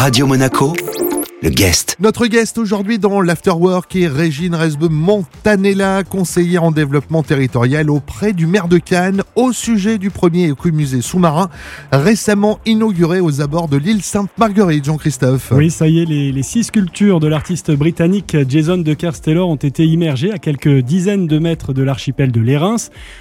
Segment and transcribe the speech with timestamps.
[0.00, 0.72] Radio Monaco,
[1.42, 1.96] le guest.
[2.00, 8.46] Notre guest aujourd'hui dans l'Afterwork est Régine Resbe Montanella, conseillère en développement territorial auprès du
[8.46, 11.48] maire de Cannes au sujet du premier écomusée sous-marin
[11.92, 14.84] récemment inauguré aux abords de l'île Sainte-Marguerite.
[14.84, 15.52] Jean-Christophe.
[15.56, 19.56] Oui, ça y est, les, les six sculptures de l'artiste britannique Jason de Kersteller ont
[19.56, 22.76] été immergées à quelques dizaines de mètres de l'archipel de Lérins.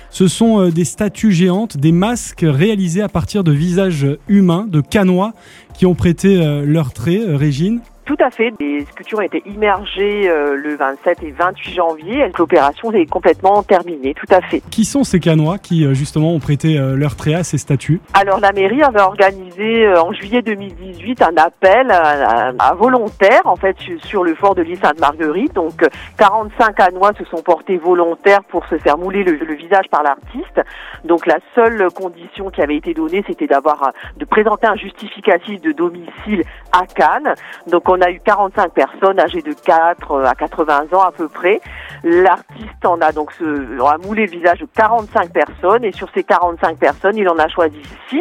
[0.10, 4.82] Ce sont euh, des statues géantes, des masques réalisés à partir de visages humains, de
[4.82, 5.34] canois,
[5.78, 7.80] qui ont prêté euh, leurs traits, euh, Régine.
[8.10, 8.52] Tout à fait.
[8.60, 12.26] Les sculptures ont été immergées euh, le 27 et 28 janvier.
[12.40, 14.16] L'opération est complètement terminée.
[14.16, 14.64] Tout à fait.
[14.72, 18.02] Qui sont ces canois qui, euh, justement, ont prêté euh, leur trait à ces statues?
[18.16, 23.56] Alors, la mairie avait organisé en juillet 2018 un appel à, à- à volontaires, en
[23.56, 25.54] fait, sur- le fort de l'île Sainte-Marguerite.
[25.54, 25.88] Donc, euh,
[26.18, 30.60] 45 canois se sont portés volontaires pour se faire mouler le, le visage par l'artiste.
[31.06, 35.74] Donc, la seule condition qui avait été donnée, c'était d'avoir, de présenter un justificatif de
[35.74, 37.36] domicile à Cannes.
[37.68, 41.62] Donc, on a eu 45 personnes âgées de 4 à 80 ans à peu près.
[42.04, 46.78] L'artiste en a donc a moulé le visage de 45 personnes et sur ces 45
[46.78, 48.20] personnes, il en a choisi 6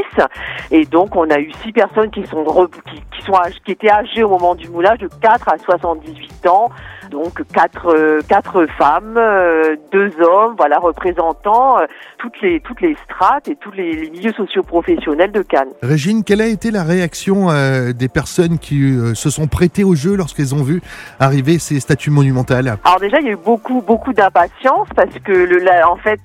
[0.71, 4.23] et donc on a eu 6 personnes qui sont qui, qui sont qui étaient âgées
[4.23, 6.71] au moment du moulage de 4 à 78 ans.
[7.11, 11.87] Donc quatre euh, quatre femmes, euh, deux hommes, voilà représentant euh,
[12.19, 15.71] toutes les toutes les strates et tous les, les milieux socio-professionnels de Cannes.
[15.83, 19.95] Régine, quelle a été la réaction euh, des personnes qui euh, se sont prêtées au
[19.95, 20.83] jeu lorsqu'elles ont vu
[21.21, 22.77] arriver ces statues monumentales?
[22.85, 26.21] Alors déjà, il y a eu beaucoup, beaucoup d'impatience parce que le, en fait,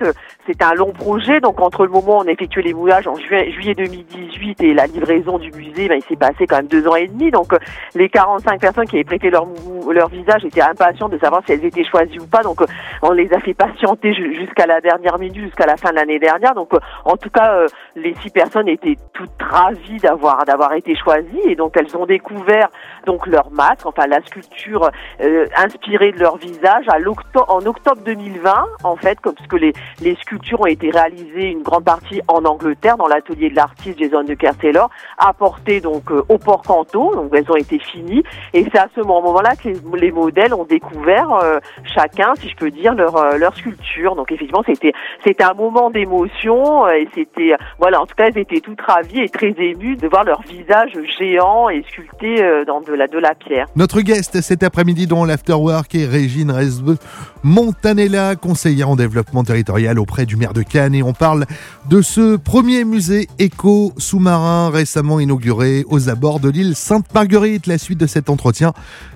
[0.47, 1.39] c'est un long projet.
[1.39, 4.73] Donc entre le moment où on a effectué les moulages en juillet, juillet 2018 et
[4.73, 7.31] la livraison du musée, ben, il s'est passé quand même deux ans et demi.
[7.31, 7.55] Donc
[7.95, 9.47] les 45 personnes qui avaient prêté leur,
[9.91, 12.41] leur visage étaient impatientes de savoir si elles étaient choisies ou pas.
[12.43, 12.65] Donc euh,
[13.01, 16.19] on les a fait patienter ju- jusqu'à la dernière minute, jusqu'à la fin de l'année
[16.19, 16.53] dernière.
[16.55, 20.95] Donc euh, en tout cas, euh, les six personnes étaient toutes ravies d'avoir d'avoir été
[20.95, 22.69] choisies et donc elles ont découvert
[23.05, 24.89] donc leur masque, enfin la sculpture
[25.21, 28.51] euh, inspirée de leur visage à l'octo- en octobre 2020
[28.83, 32.43] en fait comme parce que les, les sculptures ont été réalisées une grande partie en
[32.45, 34.85] Angleterre dans l'atelier de l'artiste Jason de Kersteller
[35.17, 39.01] apportées donc euh, au Port Canto donc elles ont été finies et c'est à ce
[39.01, 41.59] moment-là que les, les modèles ont découvert euh,
[41.93, 44.93] chacun si je peux dire leur euh, leur sculpture donc effectivement c'était
[45.23, 49.21] c'était un moment d'émotion euh, et c'était voilà en tout cas elles étaient toutes ravies
[49.21, 53.35] et très émues de voir leur visage géant et sculpté dans de la de la
[53.35, 56.97] pierre Notre guest cet après-midi dans l'Afterwork est Régine Resbe
[57.43, 60.95] Montanella, conseillère en développement territorial auprès du maire de Cannes.
[60.95, 61.45] Et on parle
[61.89, 67.67] de ce premier musée éco sous-marin récemment inauguré aux abords de l'île Sainte-Marguerite.
[67.67, 68.71] La suite de cet entretien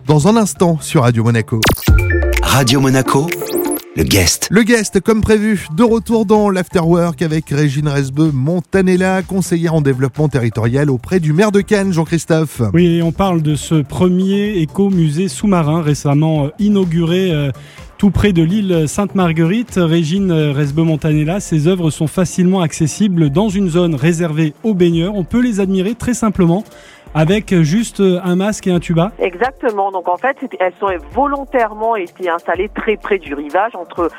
[0.06, 1.37] dans un instant sur Radio Monaco.
[2.42, 3.28] Radio Monaco,
[3.96, 4.48] le guest.
[4.50, 10.30] Le guest, comme prévu, de retour dans l'Afterwork avec Régine Resbe Montanella, conseillère en développement
[10.30, 12.64] territorial auprès du maire de Cannes, Jean-Christophe.
[12.74, 17.52] Oui, et on parle de ce premier écomusée sous-marin récemment euh, inauguré euh,
[18.00, 19.76] tout près de l'île Sainte-Marguerite.
[19.78, 25.14] Régine euh, Resbe-Montanella, ses œuvres sont facilement accessibles dans une zone réservée aux baigneurs.
[25.14, 26.64] On peut les admirer très simplement
[27.14, 29.12] avec juste un masque et un tuba.
[29.20, 29.92] Exactement.
[29.92, 34.10] Donc en fait, elles sont volontairement été installées très près du rivage, entre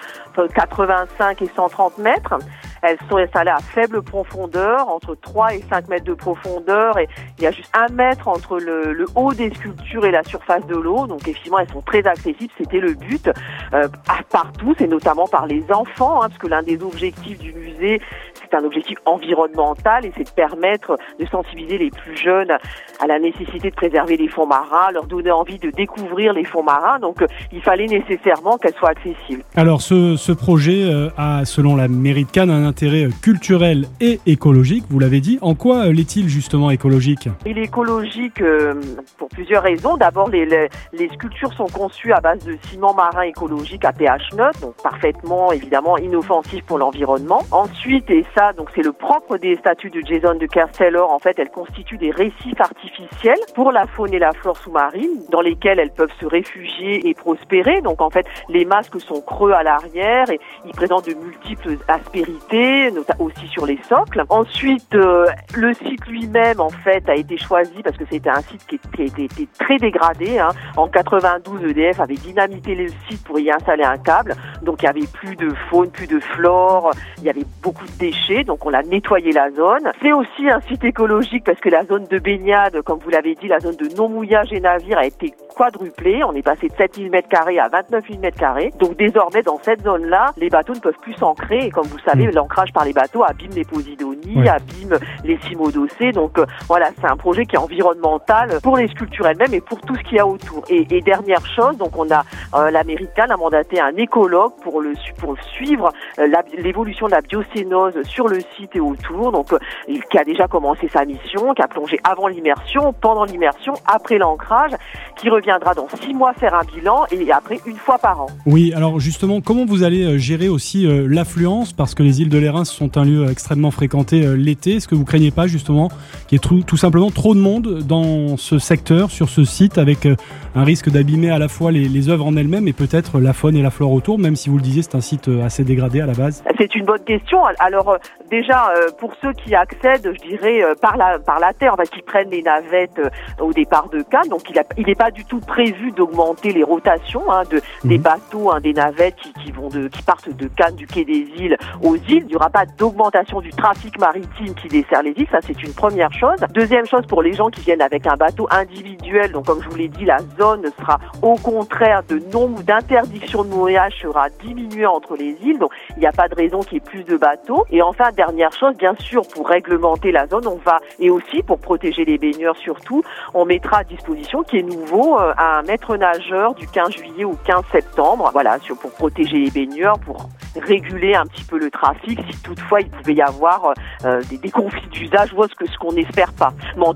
[0.55, 2.35] 85 et 130 mètres.
[2.83, 7.09] Elles sont installées à faible profondeur, entre 3 et 5 mètres de profondeur, et
[7.39, 10.67] il y a juste un mètre entre le, le haut des sculptures et la surface
[10.67, 11.07] de l'eau.
[11.07, 12.53] Donc effectivement, elles sont très accessibles.
[12.57, 13.31] C'était le but
[13.75, 17.53] euh, à partout, et notamment par les enfants, hein, parce que l'un des objectifs du
[17.53, 18.01] musée,
[18.35, 22.53] c'est un objectif environnemental, et c'est de permettre de sensibiliser les plus jeunes
[23.01, 26.63] à la nécessité de préserver les fonds marins, leur donner envie de découvrir les fonds
[26.63, 26.99] marins.
[26.99, 29.43] Donc, euh, il fallait nécessairement qu'elles soient accessibles.
[29.57, 34.21] Alors ce, ce projet euh, a, selon la mairie de Cannes, intérêt euh, culturel et
[34.27, 35.39] écologique, vous l'avez dit.
[35.41, 37.29] En quoi euh, l'est-il justement écologique?
[37.47, 38.75] Il est écologique euh,
[39.17, 39.97] pour plusieurs raisons.
[39.97, 40.69] D'abord, les,
[41.15, 45.97] sculptures sont conçues à base de ciment marin écologique à pH neutre, donc parfaitement, évidemment,
[45.97, 47.43] inoffensif pour l'environnement.
[47.51, 51.39] Ensuite, et ça, donc c'est le propre des statues de Jason de Kersteller, en fait,
[51.39, 55.93] elles constituent des récifs artificiels pour la faune et la flore sous-marine, dans lesquels elles
[55.93, 57.81] peuvent se réfugier et prospérer.
[57.81, 62.58] Donc, en fait, les masques sont creux à l'arrière et ils présentent de multiples aspérités,
[62.93, 64.25] nota- aussi sur les socles.
[64.29, 65.27] Ensuite, euh,
[65.57, 69.03] le site lui-même, en fait, a été choisi parce que c'était un site qui, qui
[69.05, 70.39] était, était très dégradé.
[70.39, 70.51] hein.
[70.77, 74.35] En 92, EDF avait dynamité le site pour y installer un câble.
[74.63, 76.91] Donc, il y avait plus de faune, plus de flore.
[77.19, 79.91] Il y avait beaucoup de déchets donc on a nettoyé la zone.
[80.03, 83.49] C'est aussi un site écologique parce que la zone de baignade, comme vous l'avez dit,
[83.49, 86.23] la zone de non-mouillage et navire a été quadruplée.
[86.25, 88.73] On est passé de 7000 mètres carrés à 29 000 mètres carrés.
[88.79, 91.67] Donc désormais, dans cette zone-là, les bateaux ne peuvent plus s'ancrer.
[91.67, 92.31] Et comme vous savez, Mm.
[92.49, 94.49] L'ancrage par les bateaux abîme les posidonies, Ouais.
[94.49, 96.13] abîme les cimodossés.
[96.13, 99.81] Donc euh, voilà, c'est un projet qui est environnemental pour les sculptures elles-mêmes et pour
[99.83, 100.65] tout ce qu'il y a autour.
[100.71, 102.25] Et, et dernière chose, donc on a
[102.55, 108.03] euh, l'américaine a mandaté un écologue pour le pour suivre euh, l'évolution de la biocénose
[108.05, 109.33] sur le site et autour.
[109.33, 109.59] Donc euh,
[109.89, 114.17] il- qui a déjà commencé sa mission, qui a plongé avant l'immersion, pendant l'immersion, après
[114.17, 114.73] l'ancrage,
[115.17, 118.27] qui reviendra dans six mois faire un bilan et après une fois par an.
[118.47, 121.73] Oui, alors justement, comment vous allez euh, gérer aussi euh, l'affluence?
[121.75, 124.77] Parce que les îles de l'Érins sont un lieu extrêmement fréquenté euh, l'été.
[124.77, 125.89] Est-ce que vous craignez pas justement
[126.27, 129.79] qu'il y ait tout, tout simplement trop de monde dans ce secteur, sur ce site,
[129.79, 130.17] avec euh,
[130.55, 133.57] un risque d'abîmer à la fois les, les œuvres en elles-mêmes et peut-être la faune
[133.57, 136.01] et la flore autour, même si vous le disiez, c'est un site euh, assez dégradé
[136.01, 136.43] à la base?
[136.59, 137.39] C'est une bonne question.
[137.61, 137.97] Alors
[138.31, 142.31] déjà pour ceux qui accèdent, je dirais par la par la terre, parce qu'ils prennent
[142.31, 143.01] les navettes
[143.41, 144.43] au départ de Cannes, donc
[144.77, 148.03] il n'est pas du tout prévu d'augmenter les rotations hein, de des Mhm.
[148.03, 151.27] bateaux, hein, des navettes qui, qui vont de qui partent de Cannes, du quai des
[151.39, 152.27] îles aux îles.
[152.29, 155.27] Il n'y aura pas d'augmentation du trafic maritime qui dessert les îles.
[155.31, 156.39] Ça c'est une première chose.
[156.53, 159.33] Deuxième chose pour les gens qui viennent avec un bateau individuel.
[159.33, 163.49] Donc comme je vous l'ai dit, la zone sera au contraire de nombre d'interdiction de
[163.49, 165.59] mouillage sera diminuée entre les îles.
[165.59, 167.65] Donc il n'y a pas de raison qu'il y ait plus de bateaux.
[167.71, 171.59] Et enfin, dernière chose, bien sûr, pour réglementer la zone, on va, et aussi pour
[171.59, 173.03] protéger les baigneurs surtout,
[173.35, 177.37] on mettra à disposition, qui est nouveau, euh, un maître nageur du 15 juillet au
[177.45, 180.29] 15 septembre, voilà, pour protéger les baigneurs, pour
[180.61, 183.73] réguler un petit peu le trafic, si toutefois il pouvait y avoir
[184.05, 186.53] euh, des, des conflits d'usage, ou ce que ce qu'on n'espère pas.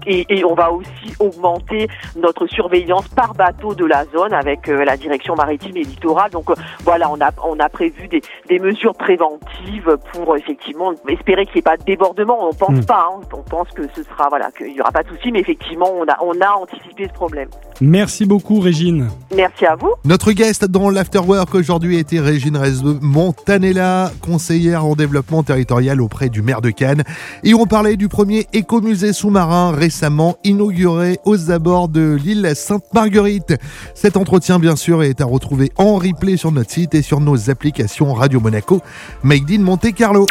[0.06, 4.84] Et, et on va aussi augmenter notre surveillance par bateau de la zone avec euh,
[4.84, 6.30] la direction maritime et littorale.
[6.30, 6.54] Donc euh,
[6.84, 11.60] voilà, on a on a prévu des, des mesures préventives pour effectivement espérer qu'il n'y
[11.60, 12.48] ait pas de débordement.
[12.48, 12.84] On pense Mm.
[12.86, 13.20] pas, hein.
[13.32, 16.04] on pense que ce sera voilà qu'il n'y aura pas de souci, mais effectivement on
[16.08, 17.48] a on a anticipé ce problème.
[17.84, 19.08] Merci beaucoup, Régine.
[19.34, 19.90] Merci à vous.
[20.04, 26.42] Notre guest dans l'Afterwork aujourd'hui était Régine Rezeux Montanella, conseillère en développement territorial auprès du
[26.42, 27.02] maire de Cannes.
[27.42, 33.56] Et on parlait du premier écomusée sous-marin récemment inauguré aux abords de l'île Sainte-Marguerite.
[33.96, 37.50] Cet entretien, bien sûr, est à retrouver en replay sur notre site et sur nos
[37.50, 38.80] applications Radio Monaco,
[39.24, 40.26] Made in Monte Carlo.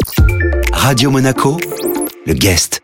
[0.72, 1.58] Radio Monaco,
[2.26, 2.82] le guest.